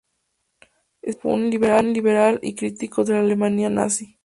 [1.07, 4.17] Scholl fue un liberal y crítico de la Alemania nazi.